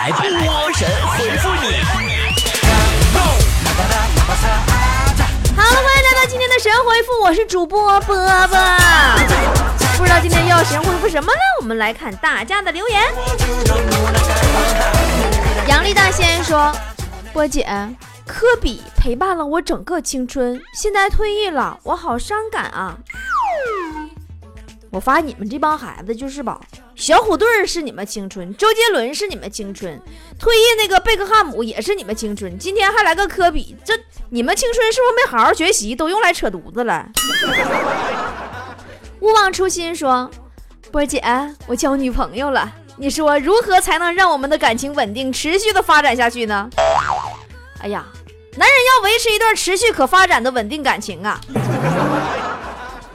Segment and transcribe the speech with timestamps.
[0.00, 1.76] 来波神回复你。
[5.54, 8.58] 好了，欢迎来到今天的神回复，我是主播波波。
[9.98, 11.40] 不知道今天要神回复什么呢？
[11.60, 13.02] 我们来看大家的留言。
[15.68, 16.74] 杨丽大仙说
[17.34, 17.68] ：“波姐，
[18.26, 22.96] 科比陪伴了我整个青春，现在退役了，我好伤感啊。”
[24.90, 26.60] 我发现你们这帮孩子就是吧，
[26.96, 30.00] 小虎队是你们青春，周杰伦是你们青春，
[30.36, 33.94] 退役那个贝克汉姆也是你们青春，今天还来个科比，这
[34.30, 37.06] 你们青春是不是没好好学习，都用来扯犊子了？
[39.20, 40.28] 勿忘初心说，
[40.90, 41.22] 波姐，
[41.68, 46.68] 我交女朋友了，你说如何才能让我们的感情稳定、持续的发展下去呢？
[47.80, 48.04] 哎呀，
[48.56, 51.40] 男人要维持一段持续可发展的稳定感情啊，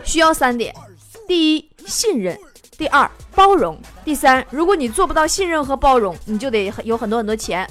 [0.06, 0.74] 需要三点。
[1.28, 2.36] 第一，信任；
[2.78, 7.68] 第二，包容；第三，如果你做不到信任和包容，你就得有很多很多钱。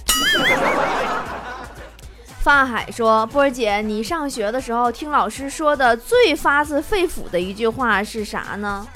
[2.40, 8.86] 发海说：“波儿姐，你上学的时候听老师说的最发自肺腑的一句话是啥呢？”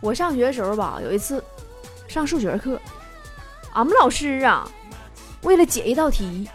[0.00, 1.42] 我上学的时候吧，有一次
[2.06, 2.80] 上数学课，
[3.72, 4.68] 俺们老师啊，
[5.42, 6.48] 为了解一道题，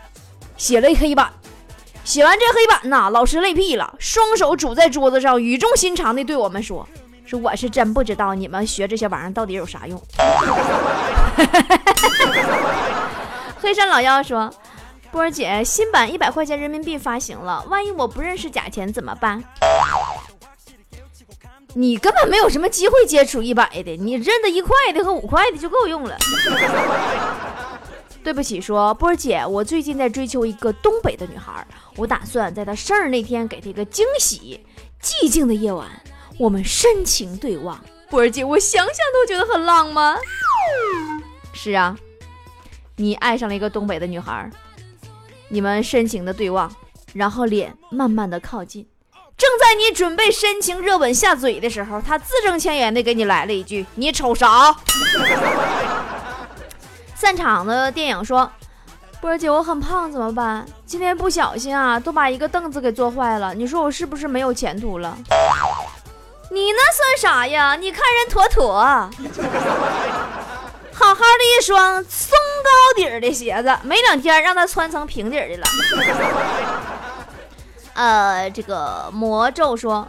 [0.55, 1.33] 写了一黑板。
[2.09, 6.89] 写完这黑板呐，老师累屁了，双手拄在桌子上，语重心长地对我们说
[7.23, 10.01] ：“说我是真不知道你们学这些玩意儿到底有啥用。
[13.61, 14.51] ”黑山老妖说
[15.13, 19.43] ：“波儿姐，新版一百块钱人民币发行了，万一我不认识假钱怎么办？”
[21.75, 26.17] 你根本没有什么机会接触一百的，你认得一块的和五块的就够用了。
[28.23, 34.63] 对不起，说波儿姐，我最近在追求一个东北的女孩，我打算在她生日那天给她一个惊喜。
[35.01, 35.87] 寂静的夜晚，
[36.37, 37.79] 我们深情对望。
[38.09, 40.17] 波儿姐，我想想都觉得很浪漫。
[41.53, 41.97] 是啊，
[42.97, 44.51] 你爱上了一个东北的女孩，
[45.47, 46.69] 你们深情的对望，
[47.13, 48.85] 然后脸慢慢的靠近。
[49.37, 54.75] 正在你准备深情热吻下嘴的时候，她字正腔圆的给你来了一句：“你瞅啥？”
[57.19, 58.49] 散场的电影说
[59.19, 60.65] ：“波儿姐，我很胖，怎么办？
[60.85, 63.53] 今天不小心啊，都把一个凳子给坐坏了。
[63.53, 65.17] 你说我是不是没有前途了？
[66.49, 67.75] 你那算啥呀？
[67.75, 68.73] 你看人妥妥，
[70.93, 75.67] 好好的一双松高底儿的鞋子，没两天让他穿成平底的了。
[77.95, 80.07] 呃，这个魔咒说。”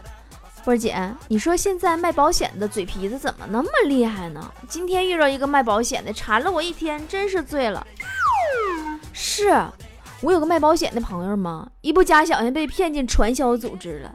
[0.65, 0.97] 波儿姐，
[1.28, 4.53] 你说现在卖保险的嘴皮子怎么那么厉害呢？
[4.69, 7.87] 今天遇到一个卖保险的，缠了我一天，真是醉了。
[9.12, 9.54] 是
[10.21, 14.12] 我有个卖保险的朋友嘛，一不加小心被骗进传销组织了，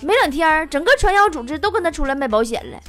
[0.00, 2.80] 没两天，整个传销组织都跟他出来卖保险了。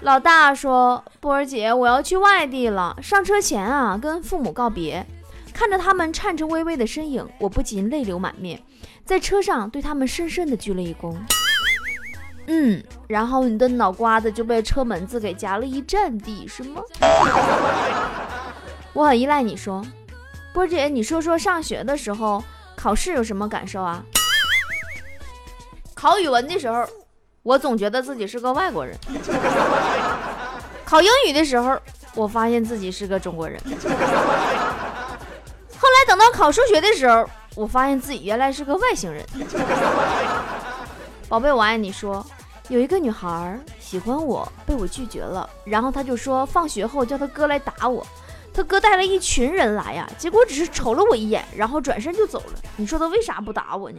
[0.00, 5.06] 老大说：“波儿姐，我要去外地了，上车前啊，跟父母告别，
[5.54, 8.60] 看着他们颤颤巍巍的身影，我不禁泪流满面。”
[9.06, 11.14] 在车上对他们深深的鞠了一躬，
[12.46, 16.80] 嗯，然后你的脑瓜子就被车门子给夹了一阵地，是吗？
[18.94, 19.84] 我很依赖你说，
[20.54, 22.42] 波姐，你说说上学的时候
[22.74, 24.02] 考试有什么感受啊？
[25.94, 26.82] 考语文的时候，
[27.42, 28.96] 我总觉得自己是个外国人；
[30.86, 31.78] 考英语的时候，
[32.14, 33.60] 我发现自己是个中国人。
[36.04, 37.28] 等到考数学的时候。
[37.56, 39.24] 我发现自己原来是个外星人，
[41.28, 41.92] 宝贝，我爱你。
[41.92, 42.26] 说
[42.66, 48.04] 有一个女孩喜欢我，被我拒绝了，然后她就说放学后叫他哥来打我，
[48.52, 52.58] 他哥带了一群人来呀，结果只是瞅了我一眼，然后转身就走了。
[52.74, 53.98] 你说他为啥不打我呢？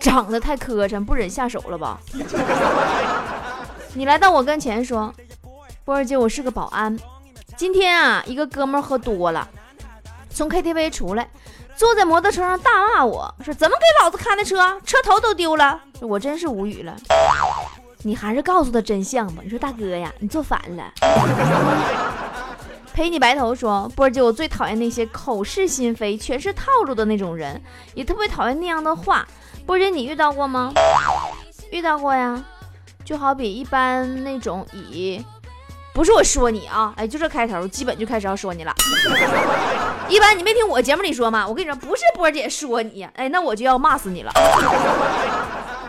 [0.00, 1.98] 长得太磕碜，不忍下手了吧？
[3.94, 5.12] 你来到我跟前说，
[5.84, 6.96] 波儿姐，我是个保安，
[7.60, 9.46] 今天啊，一个哥们儿喝多了。
[10.30, 11.28] 从 KTV 出来，
[11.76, 14.80] 坐在摩托车上大骂我说：“怎么给老子开的车？
[14.86, 16.96] 车头都丢了！”我真是无语了。
[17.98, 19.42] 你还是告诉他真相吧。
[19.44, 20.90] 你说大哥呀，你做反了。
[22.94, 27.60] 陪你白头说，波姐，我最讨厌那些口是心非、全是套路的那种人，
[27.92, 29.28] 也特别讨厌那样的话。
[29.66, 30.72] 波姐，你遇到过吗？
[31.70, 32.42] 遇到过呀，
[33.04, 35.22] 就好比一般那种以。
[35.92, 38.72] 不是我说你啊，哎，就这开头，基本就开始要说你了。
[40.08, 41.46] 一般你没听我节目里说吗？
[41.46, 44.32] 我跟你说，不是波姐说你，哎，那我就要骂死你了。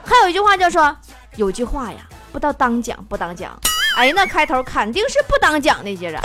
[0.03, 0.95] 还有一句话叫说，
[1.37, 1.99] 有句话呀，
[2.31, 3.57] 不知道当讲不当讲，
[3.95, 6.19] 哎，那开头肯定是不当讲那些人。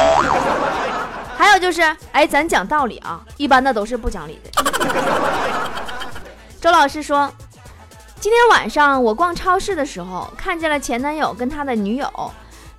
[1.37, 1.83] 还有就是，
[2.13, 4.51] 哎，咱讲道理啊，一般的都是不讲理的。
[6.61, 7.31] 周老师说，
[8.19, 12.33] 今天晚上我逛超市的时候，看见了前男友跟他的女友。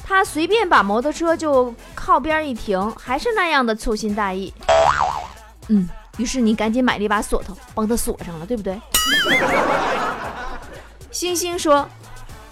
[0.07, 4.53] 他随便把摩托车就靠边一停，还是那样的粗心大意。
[5.67, 8.79] 嗯，于是你赶紧买了一把锁头，帮他锁上了，对不对？
[11.11, 11.85] 星星说：“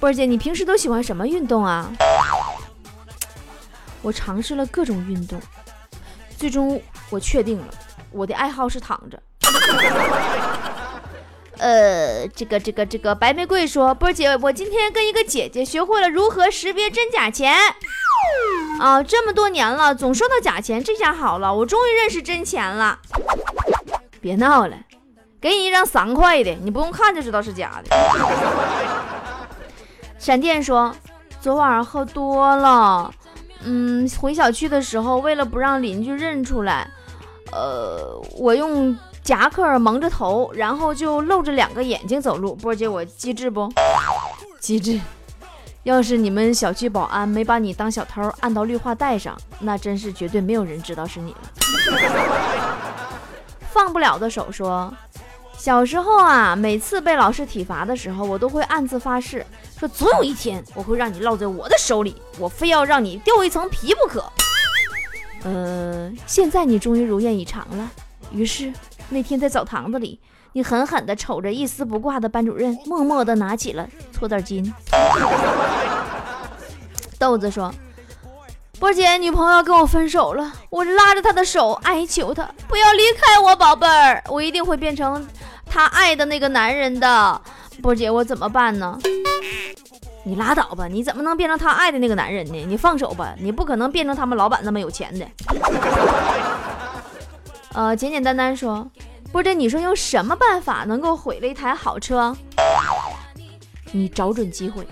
[0.01, 1.89] 波儿姐，你平时都喜欢什么运动啊？”
[4.03, 5.39] 我尝试了各种运动，
[6.37, 7.73] 最终我确定了，
[8.11, 9.17] 我的爱好是躺着。
[11.57, 17.55] 呃，这个这个这个白玫瑰说，波儿姐，我今天跟一个姐姐学会了如何识别真假钱。
[18.79, 22.99] 啊，这么多年了，总收到假钱，这下好了，我终于认识真钱了。
[24.19, 24.75] 别闹了，
[25.39, 27.95] 给你一张三块的，你不用看就知道是假的。
[30.19, 30.93] 闪电说，
[31.39, 33.13] 昨晚上喝多了，
[33.63, 36.89] 嗯，回小区的时候，为了不让邻居认出来，
[37.53, 38.97] 呃，我用。
[39.25, 42.53] 夹克蒙着头，然后就露着两个眼睛走路。
[42.53, 43.67] 波姐，我机智不？
[44.59, 45.01] 机智。
[45.81, 51.39] 要是你们小区保安没把你当小偷按到绿化带上，那真是绝对没有人知道是你了。
[53.71, 54.93] 放不了的手说，
[55.57, 59.43] 小时候啊，每次被老师体罚的时候，我都会暗自发誓，
[59.79, 64.23] 说总有一天我会让你落在我的手里，我非要让你掉一层皮不可。
[65.43, 67.89] 呃，现在你终于如愿以偿了。
[68.31, 68.71] 于是。
[69.09, 70.19] 那天在澡堂子里，
[70.53, 74.71] 你狠狠地瞅着一丝不挂的班主任，默默地拿起了搓澡巾。
[77.17, 77.73] 豆子说
[78.79, 85.25] ：“波姐，女朋友跟我分手了，我拉着她的手哀求她不要离开我，宝贝儿，我一定会变成
[85.65, 87.41] 她爱的那个男人的。
[87.81, 88.99] 波姐，我怎么办呢？
[90.23, 92.65] 你拉倒吧，你怎么能变成他爱的那个男人呢？
[92.67, 95.25] 你放手吧，你不可能变成他们老板那么有钱的。”
[97.75, 98.89] 呃，简简单单说，
[99.33, 102.33] 波姐，你说用什么办法能够毁了一台好车？
[103.91, 104.87] 你找准机会，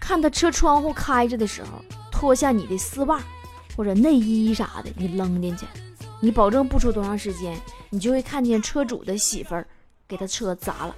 [0.00, 3.20] 看他车窗户开着的时候，脱下你的丝袜
[3.76, 5.66] 或者内衣啥的，你扔进去，
[6.20, 7.54] 你保证不出多长时间，
[7.90, 9.66] 你就会看见车主的媳妇儿
[10.08, 10.96] 给他车砸了。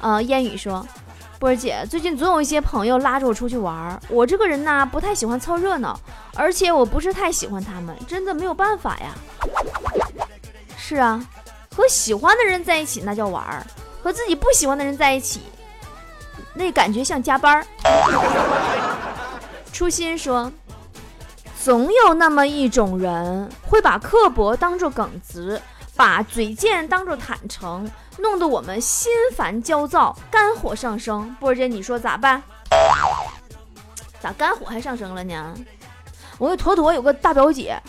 [0.00, 0.84] 啊， 烟雨说。
[1.42, 5.98] 波儿姐，最近总有一些朋友拉着我出去玩儿，我这个人呢不太喜欢凑热闹，
[6.36, 9.12] 而且我不是太喜欢他们，真的没有办法呀。
[10.76, 11.20] 是啊，
[11.74, 13.66] 和喜欢的人在一起那叫玩儿，
[14.00, 15.40] 和自己不喜欢的人在一起，
[16.54, 17.66] 那感觉像加班儿。
[19.74, 20.52] 初心说，
[21.60, 25.60] 总有那么一种人会把刻薄当做耿直，
[26.02, 27.88] 把嘴贱当做坦诚。
[28.18, 31.32] 弄得我们心烦焦躁，肝火上升。
[31.38, 32.42] 波姐，你说咋办？
[34.18, 35.54] 咋肝火还上升了呢？
[36.38, 37.80] 我那坨坨有个大表姐，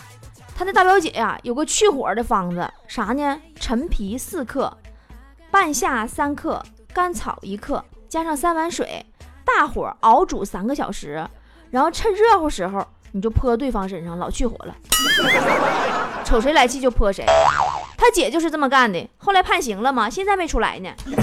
[0.55, 3.41] 她那大表姐呀，有个去火的方子，啥呢？
[3.59, 4.71] 陈皮四克，
[5.49, 6.63] 半夏三克，
[6.93, 9.03] 甘草一克，加上三碗水，
[9.43, 11.27] 大火熬煮三个小时，
[11.71, 14.75] 然后趁热乎时候你就泼对方身上，老去火了。
[16.23, 17.25] 瞅谁来气就泼谁。
[18.03, 20.09] 他姐就是这么干的，后来判刑了吗？
[20.09, 20.89] 现在没出来呢。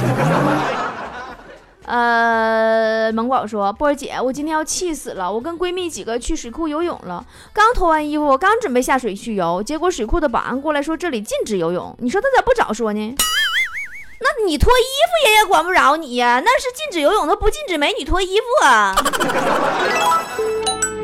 [1.85, 5.31] 呃，萌宝说：“波儿姐，我今天要气死了！
[5.31, 7.23] 我跟闺蜜几个去水库游泳了，
[7.53, 11.95] 刚脱完衣服，刚准备下水去游，结果水库的保安过来说这里禁止游泳。
[11.99, 13.15] 你说他咋不早说呢？
[14.21, 18.95] 那你脱衣服人也管不着你呀，那是禁止游泳，他不禁止美女脱衣服啊！”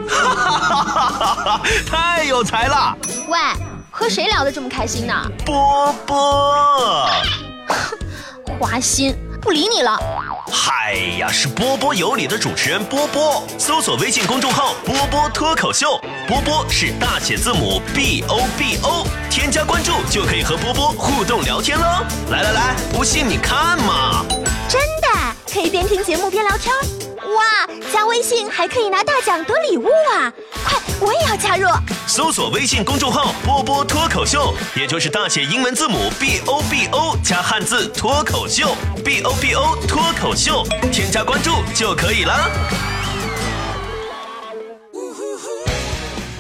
[0.09, 2.97] 哈哈哈哈太有才了！
[3.29, 3.37] 喂。
[3.99, 5.15] 和谁聊得这么开心呢？
[5.47, 7.09] 波波，
[8.61, 9.99] 花心，不理你了。
[10.53, 13.43] 嗨呀，是波波有理的主持人波波。
[13.59, 15.99] 搜索微信公众号“波波脱口秀”，
[16.29, 22.05] 波波是大写字母 B O B O，添加关注就可以和波波互动聊天喽。
[22.31, 24.27] 来来来，不信你看嘛。
[24.69, 24.96] 真的，
[25.57, 26.75] 可以边听节目边聊天。
[27.35, 30.31] 哇，加微信还可以拿大奖得礼物啊！
[30.63, 31.67] 快，我也要加入。
[32.07, 42.96] 搜索微信公众号“波波脱口秀”，也就是大写英文字母 B O B O 加汉字脱口秀，B O B O 脱口秀，添加关注就可以了。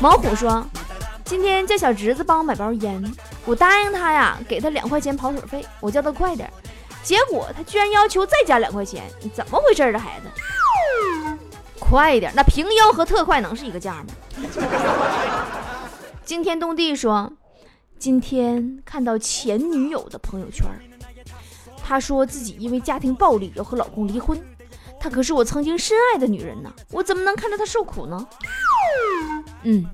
[0.00, 0.66] 毛虎说。
[1.24, 3.02] 今天叫小侄子帮我买包烟，
[3.44, 5.66] 我答应他呀，给他两块钱跑腿费。
[5.80, 6.48] 我叫他快点，
[7.02, 10.28] 结果他居然要求再加两块钱，你怎么回事啊，孩子？
[11.80, 14.06] 快点，那平腰和特快能是一个价吗？
[16.24, 17.32] 惊天动地说，
[17.98, 20.64] 今天看到前女友的朋友圈，
[21.84, 24.40] 她说自己因为家庭暴力要和老公离婚，
[24.98, 28.26] 她可是我曾经深爱的女人呢，我怎么能看着她受苦呢？
[29.62, 29.86] 嗯，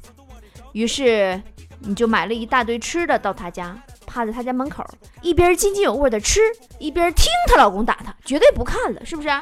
[0.72, 1.40] 于是
[1.80, 4.84] 你就买了一大堆吃的到她家，趴在她家门口，
[5.20, 6.40] 一边津津有味的吃，
[6.78, 9.28] 一边听她老公打她，绝对不看了，是不是？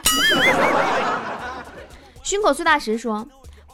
[2.22, 3.26] 胸口碎大石说。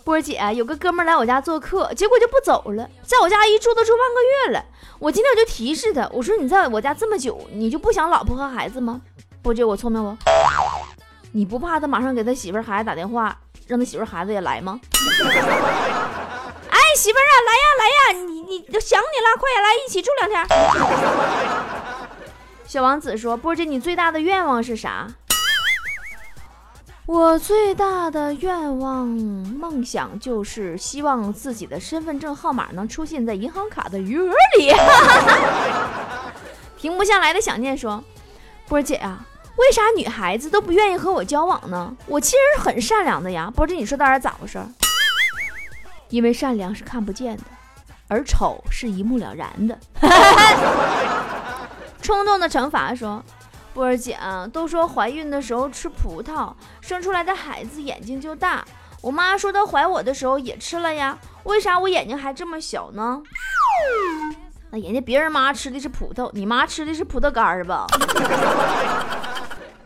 [0.05, 4.65] 波儿姐，有个哥们来我家做客，结果就不走了，在我家一住都住半个月了。
[5.01, 9.01] 我今天我就提示他，我说你在我家这么久，你就不想老婆和孩子吗？
[9.43, 10.17] 波姐，我聪明不？
[11.37, 14.81] 你不怕他马上给他媳妇儿孩子打电话，让他媳妇儿孩子也来吗？
[16.71, 20.47] 哎，媳妇儿啊，来呀来呀，你你都想你了，快点来一起住两天。
[22.67, 25.09] 小王子说，波姐，你最大的愿望是啥？
[27.05, 34.73] 我最大的愿望、梦想就是希望自己的身份证号码能出现在银行卡的余额里。
[36.81, 38.03] 停不下来的想念说
[38.67, 39.27] ：“波姐啊，
[39.57, 41.95] 为啥女孩子都不愿意和我交往呢？
[42.07, 44.61] 我其实很善良的呀。”波儿姐，你说到底咋回事？
[46.09, 47.43] 因为善良是看不见的，
[48.09, 49.79] 而丑是一目了然的。
[52.01, 53.23] 冲动的惩罚说。
[53.75, 54.19] 波儿姐，
[54.55, 58.65] 都说怀孕的时候吃葡萄，生出来的孩子眼睛就大。
[59.03, 63.21] 我妈说她怀我的时候也吃了呀，为啥我眼睛还这么小呢？
[64.71, 67.87] 那人家别人妈吃的是葡萄，你妈吃的是葡萄干儿吧？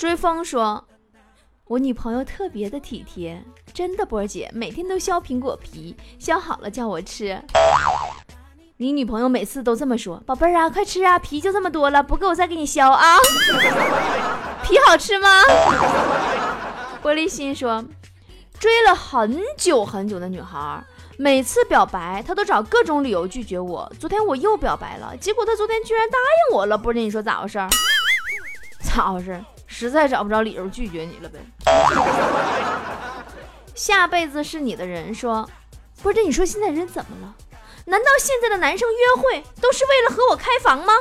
[0.00, 0.83] 追风说，
[1.66, 7.38] 我女朋友特别的体贴，真的，波儿姐每天都削苹果皮，削好了叫我吃。
[8.78, 13.19] 你女朋友每次都这么说：“宝贝儿啊，快吃啊，皮就这么多了，不够我再给你削啊。
[14.64, 15.28] ”皮好吃吗？
[17.02, 17.85] 玻璃心说
[18.59, 20.83] ：“追了很久很久的女孩，
[21.19, 23.92] 每次表白她都找各种理由拒绝我。
[24.00, 26.78] 昨天我又表白了，结果她昨天居然答应我了。
[26.78, 27.59] 不是你说咋回事？
[28.80, 29.38] 咋回事？
[29.80, 31.38] 实在找不着理由拒绝你了呗。
[33.75, 35.49] 下辈子是你的人说，
[36.02, 37.34] 不是你说现在人怎么了？”
[37.87, 40.92] 难道现在的男生约会都是为了和我开房吗？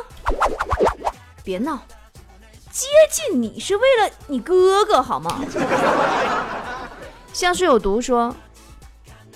[1.44, 1.82] 别闹，
[2.72, 5.42] 接近你是为了你哥哥好吗？
[7.34, 8.34] 香水有毒说，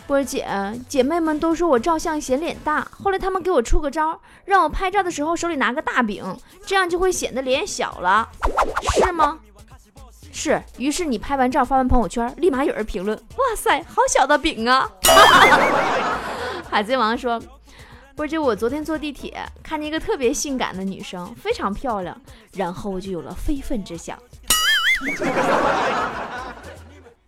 [0.05, 0.45] 波儿姐，
[0.87, 8.29] 姐妹们都说我照相显脸大，后来他们给我出个招，让我拍照的时候手里拿个大饼，这样就会显得脸小了，
[8.93, 9.39] 是吗？
[10.31, 10.61] 是。
[10.77, 14.89] 于是你拍完照发完朋友圈，立马有人评论：哇塞，好小的饼啊！
[16.69, 17.41] 海贼王说
[18.15, 22.19] ：“不是，我昨天坐地铁看见一个特别性感的女生，非常漂亮，
[22.53, 24.17] 然后我就有了非分之想。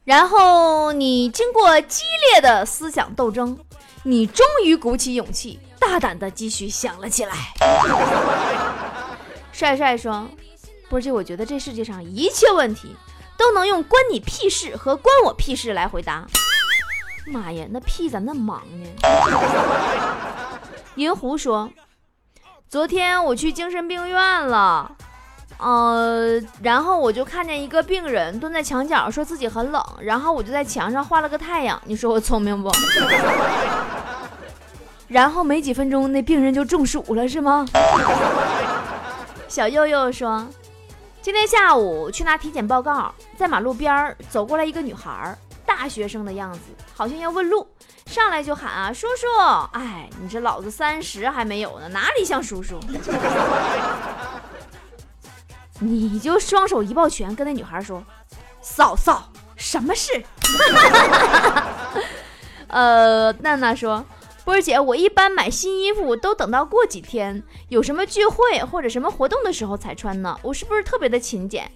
[0.06, 3.58] 然后你经过激烈的思想斗争，
[4.04, 7.36] 你终于鼓起勇气，大胆的继续想了起来。
[9.52, 10.30] ”帅帅说
[10.90, 12.96] ：“不是，我觉得这世界上一切问题
[13.36, 16.28] 都能用‘关你屁事’和‘关我屁事’来回答。”
[17.26, 18.88] 妈呀，那屁咋那么忙呢？
[20.96, 21.72] 银狐说
[22.70, 24.96] ：“昨天我去精神病院了，
[25.58, 31.82] 呃，然后我就看见一个病人蹲在墙角，说自己很冷，然后我就在墙上画了个太阳。
[31.86, 32.70] 你说我聪明不？
[35.08, 37.66] 然后没几分钟，那病人就中暑了，是吗？”
[39.48, 40.46] 小佑佑说
[41.22, 45.36] ：“今天下午去拿体检报告，在马路边走过来一个女孩。”
[45.66, 46.60] 大学生的样子，
[46.96, 47.68] 好像要问路，
[48.06, 49.26] 上来就喊啊，叔叔！
[49.74, 52.80] 哎，你这老子三十还没有呢，哪里像叔叔？
[55.80, 58.04] 你就双手一抱拳，跟那女孩说
[58.62, 60.12] ：“嫂嫂，什么事？”
[62.68, 64.06] 呃，娜娜说
[64.44, 70.38] ：“波儿姐，我一般买新衣服都等到过几天，有什么聚会或者什么活动的时候才穿呢？
[70.42, 71.70] 我是不是特别的勤俭？”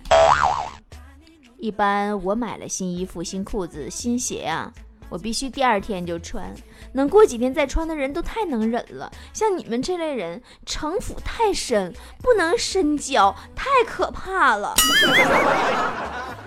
[1.57, 4.71] 一般我买了新衣服、新裤子、新鞋啊，
[5.09, 6.53] 我必须第二天就穿，
[6.93, 9.11] 能过几天再穿的人都太能忍了。
[9.33, 14.75] 像你们这类人，城府太深，不能深交，太可怕了。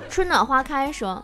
[0.09, 1.23] 春暖花开说，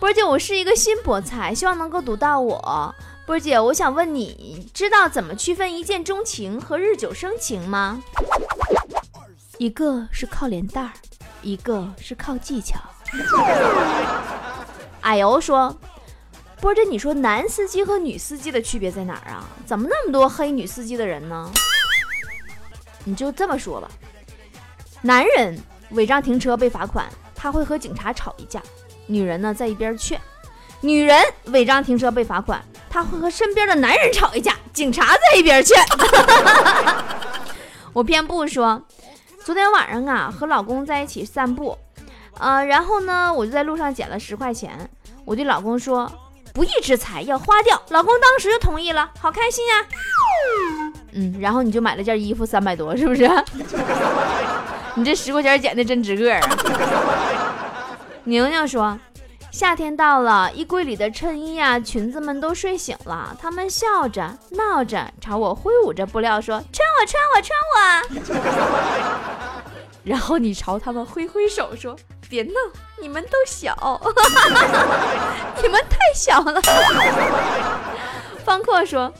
[0.00, 2.94] 波姐，我是一个新菠菜，希望能够读到我。
[3.24, 8.02] 波姐，我想问你，知道怎么区分一见钟情和日久生情吗？
[9.58, 10.92] 一个是靠脸蛋儿，
[11.42, 12.78] 一个是靠技巧。
[15.00, 15.76] 哎呦，说，
[16.66, 19.46] 波姐，你说男司机和女司机的区别在哪儿啊？
[19.64, 21.48] 怎么那么多黑女司机的人呢？
[23.04, 23.88] 你就这么说吧，
[25.00, 25.56] 男人
[25.90, 27.06] 违章停车被罚款，
[27.36, 28.58] 他会和警察吵一架；
[29.06, 30.20] 女人呢在一边劝。
[30.80, 35.80] 女人违章停车被罚款，她会和身边的男人吵一架，警察在一边劝。
[37.94, 38.82] 我偏不说，
[39.44, 41.78] 昨天晚上啊和老公在一起散步，
[42.40, 44.90] 呃，然后呢我就在路上捡了十块钱，
[45.24, 46.10] 我对老公说
[46.56, 49.74] 不义之财要花掉，老公当时就同意了，好开心呀。
[51.12, 53.30] 嗯，然后你就买了件衣服三百多，是不是？
[54.96, 56.48] 你这十块钱捡的真值个儿啊！
[58.24, 58.98] 宁宁说。
[59.52, 69.72] 夏天到了，衣柜里的衬衣呀、裙子们都睡醒了，他们笑着闹着，朝我挥舞着布料说：“穿我，穿我，穿我！”
[70.06, 71.96] 然后你朝他们挥挥手说
[72.30, 72.52] ：“别闹，
[73.00, 73.74] 你们都小，
[75.60, 76.62] 你们太小了。”
[78.44, 79.12] 方阔说：“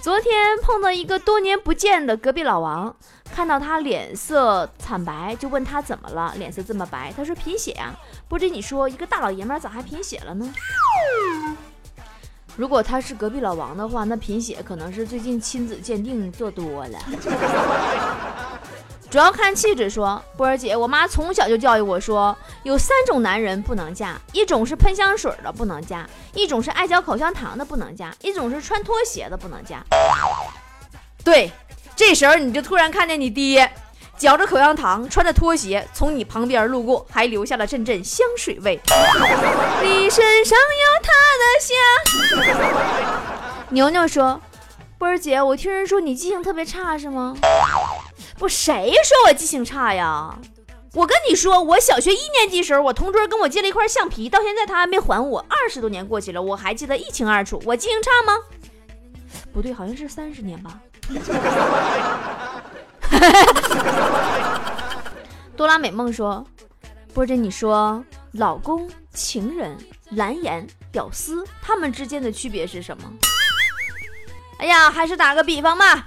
[0.00, 2.96] 昨天碰到一个多年不见的隔壁老王。”
[3.34, 7.12] 看到他脸色惨白，就问他怎么了，脸色这么白？
[7.16, 7.94] 他说贫血啊。
[8.28, 10.50] 不知你说一个大老爷们咋还贫血了呢？
[12.56, 16.98] 如果他是隔壁老王的话，那贫血可能是最近亲子鉴定做多了。
[19.12, 29.84] 主要看气质说，波儿姐，我妈从小就教育我说，有三种男人不能嫁，一种是喷香水的不能嫁，一种是爱嚼口香糖的不能嫁，一种是穿拖鞋的不能嫁。
[31.22, 31.52] 对。
[31.94, 33.70] 这时候你就突然看见你爹
[34.16, 38.80] 嚼着口香糖，穿着拖鞋从你旁边路过，还留下了阵阵香水味。
[39.82, 42.96] 你身上有他的香。
[43.68, 44.40] 牛牛说
[44.96, 47.36] ：“波儿姐，我听人说你记性特别差，是吗？”
[48.38, 50.36] 不，谁说我记性差呀？
[50.94, 55.44] 我跟你说，我小学一年级时候，我同桌跟我借了一块橡皮，到现在他还没还我。
[55.48, 57.60] 二十多年过去了，我还记得一清二楚。
[57.64, 58.34] 我记性差吗？
[59.52, 60.78] 不对，好像是三十年吧。
[65.56, 66.46] 多拉美梦说
[67.14, 69.76] ：“波姐，你说老公、情人、
[70.10, 73.10] 蓝颜、屌丝，他们之间的区别是什么？”
[74.58, 76.06] 哎呀，还是打个比方吧，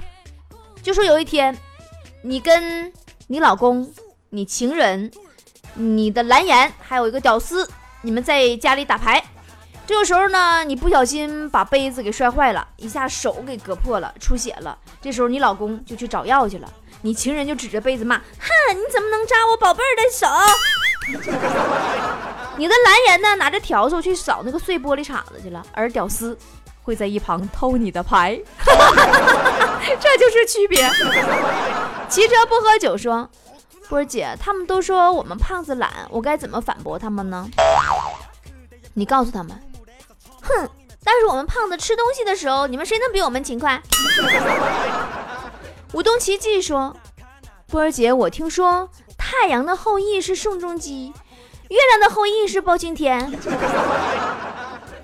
[0.84, 1.58] 就说有一天，
[2.28, 2.92] 你跟
[3.28, 3.88] 你老公、
[4.32, 5.12] 你情人、
[5.76, 7.70] 你的蓝颜，还有一个屌丝，
[8.02, 9.24] 你们在家里打牌。
[9.86, 14.76] 这个时候呢，你不小心把杯子给摔坏了，一下手给割破了，出血了。
[15.00, 16.68] 这时候你老公就去找药去了，
[17.04, 20.26] 你情人就指着杯子骂：“哼，你怎么能扎我宝贝儿的手？”
[22.58, 26.36] 你的蓝颜呢，拿着笤帚去扫那个碎玻璃碴子去了，而屌丝
[26.82, 28.42] 会在一旁偷你的牌，
[30.02, 30.92] 这就是区别。
[32.10, 33.30] 骑车不喝酒说
[33.90, 37.48] ：“波儿姐，他们都说我们胖子懒，我该怎么反驳他们呢？”
[38.94, 39.60] 你告诉他们。
[40.42, 40.70] 哼！
[41.04, 43.82] 但是我们胖子吃东西的时候，你们谁能比我们勤快？
[45.94, 46.96] 舞动奇迹说
[47.70, 51.14] ：“波儿姐，我听说太阳的后裔是宋仲基，
[51.70, 53.22] 月亮的后裔是包青天，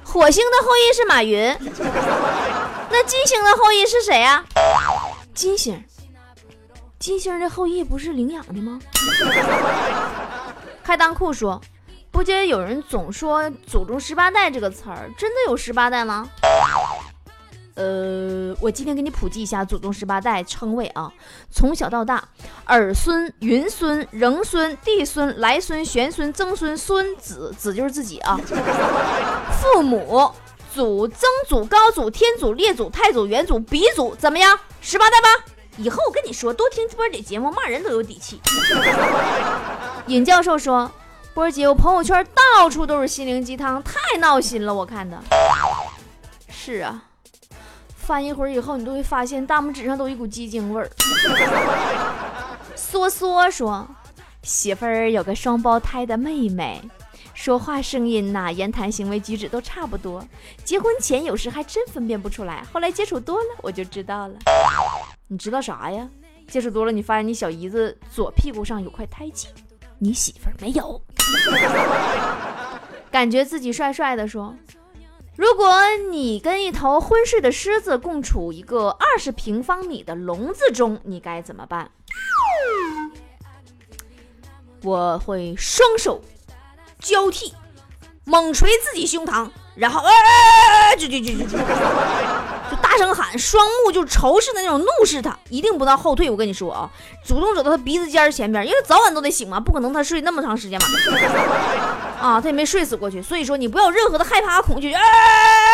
[0.03, 1.55] 火星的后裔是马云，
[2.89, 4.43] 那金星的后裔是谁呀？
[5.33, 5.83] 金星，
[7.01, 8.79] 金星的后裔不是领养的吗？”
[10.81, 11.59] 开裆裤说。
[12.11, 16.29] 不接有人总说“祖宗十八代”这个词儿，真的有十八代吗？
[17.75, 21.09] 呃，我今天给你普及一下祖宗十八代称谓啊。
[21.49, 22.21] 从小到大，
[22.65, 28.37] 儿孙、云孙、仍孙、弟孙、来孙、玄孙、曾孙、孙子，子就是自己啊。
[29.61, 30.29] 父母、
[30.75, 34.59] 祖、曾祖、高祖、天祖、列祖、太祖、元祖、鼻祖，怎么样？
[34.81, 35.29] 十八代吧？
[35.77, 38.39] 以后我跟你说，多听波姐节目，骂人都有底气。
[40.07, 40.91] 尹教授说。
[41.33, 44.73] 波姐，我朋友圈到处都是心灵鸡汤，太闹心了。
[44.73, 45.17] 我看的
[46.49, 47.03] 是啊，
[47.95, 50.89] 翻一会儿以后，你都会发现大拇指上都有一股鸡精味儿。
[52.75, 53.87] 梭梭说，
[54.43, 56.81] 媳妇儿有个双胞胎的妹妹，
[57.33, 60.21] 说话声音呐，言谈行为举止都差不多。
[60.65, 64.33] 结婚前有时还真分辨不出来，后来接触多了，我就知道了。
[65.31, 66.09] 你知道啥呀？
[66.49, 69.47] 接触多了，你发现你小姨子左屁股上有块胎记。
[69.97, 71.01] 你媳妇儿没有，
[73.09, 74.53] 感觉自己帅帅的说
[75.37, 75.73] ：“如果
[76.09, 81.89] 你跟一头昏睡的狮子共处一个二十平方米的笼子中，你该怎么办？”
[84.83, 86.21] 我会双手
[86.99, 87.53] 交替，
[88.25, 89.49] 猛捶自己胸膛，
[89.81, 91.57] 然后哎哎哎，就就就就就。
[92.69, 96.29] 就大声喊，双目就仇视的那种怒视他，一定不能后退。
[96.29, 96.87] 我跟你说啊，
[97.25, 100.87] 主动走到他鼻子尖儿前边，因为早晚都得醒嘛，不可能他睡那么长时间嘛。
[102.21, 105.01] 啊，他也没睡死过去，所以说你不要有任何的害怕恐惧，哎，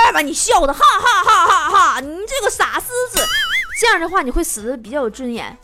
[0.06, 3.22] 哎把你笑的哈哈哈哈哈，你这个傻狮子，
[3.82, 5.56] 这样的话你会死的比较有尊严。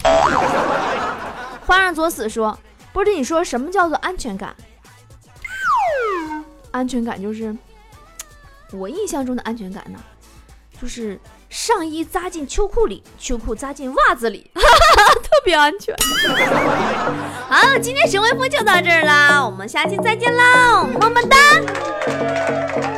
[1.65, 2.59] 花让作死说，
[2.91, 4.53] 不是你说什么叫做安全感？
[6.71, 7.55] 安全感就是
[8.73, 9.99] 我印象中的安全感呢，
[10.81, 15.95] 就是上衣扎进秋裤里，秋裤扎进袜子里， 特别安全。
[17.49, 22.92] 好，今天神回复就到这儿啦，我们下期再见喽，么么哒。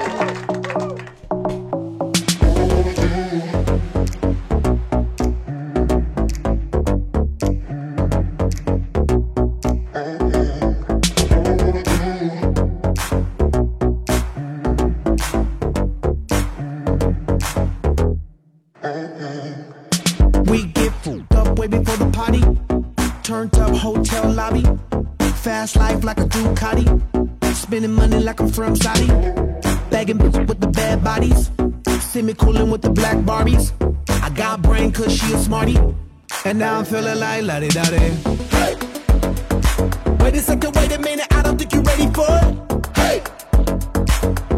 [26.36, 26.86] Ducati.
[27.56, 29.08] Spending money like I'm from Saudi.
[29.90, 31.50] Bagging bitches with the bad bodies.
[32.12, 33.72] Semi cooling with the black Barbies.
[34.22, 35.78] I got brain cause she a smarty.
[36.44, 37.84] And now I'm feeling like la di da.
[37.86, 38.76] Hey!
[40.20, 42.98] Wait a second, wait a minute, I don't think you're ready for it.
[42.98, 43.22] Hey!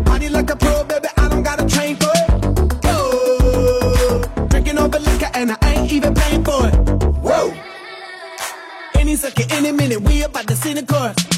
[0.05, 2.27] Party like a pro, baby, I don't gotta train for it.
[2.85, 6.73] Oh, drinking all the liquor and I ain't even paying for it.
[7.21, 7.53] Whoa!
[8.95, 11.36] Any second, any minute, we about to see the chorus.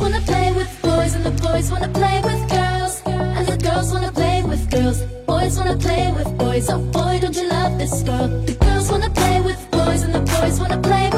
[0.00, 3.02] The wanna play with boys and the boys wanna play with girls.
[3.04, 5.02] And the girls wanna play with girls.
[5.26, 6.70] Boys wanna play with boys.
[6.70, 8.28] Oh boy, don't you love this girl?
[8.46, 11.09] The girls wanna play with boys and the boys wanna play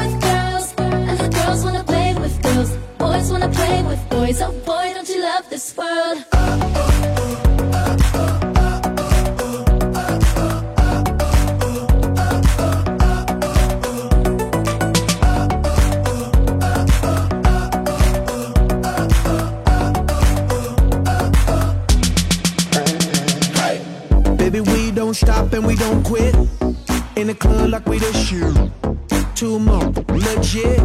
[29.43, 30.79] Two more, legit.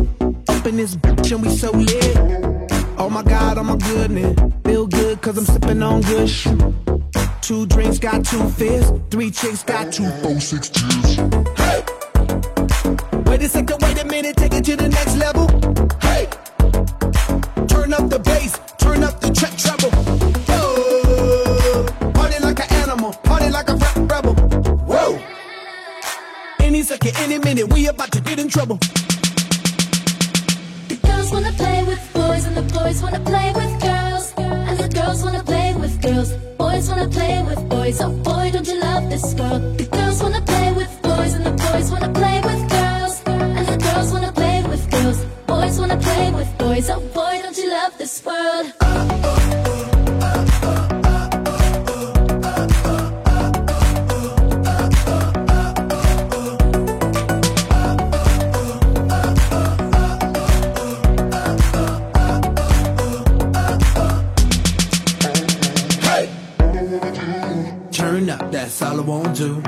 [0.48, 2.16] Up in this bitch and we so lit.
[2.98, 4.36] Oh my god, oh my goodness.
[4.64, 6.58] Feel good cause I'm sipping on good shit.
[7.40, 8.92] Two drinks got two fists.
[9.12, 11.14] Three chicks got two, four, six tears.
[11.56, 11.84] Hey!
[13.26, 15.46] Wait a second, wait a minute, take it to the next level.
[16.02, 16.26] Hey!
[17.68, 18.58] Turn up the bass,
[46.78, 46.90] boys.
[46.90, 48.72] Oh boy, don't you love this world?
[67.92, 69.60] Turn up, that's all I want to.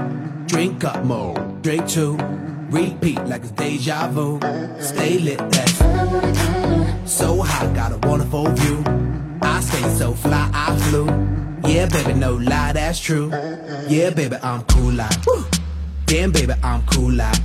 [0.46, 2.19] Drink up more, drink two.
[12.90, 13.31] That's true.
[13.88, 15.16] Yeah, baby, I'm cool like.
[16.07, 17.39] Damn, baby, I'm cool like.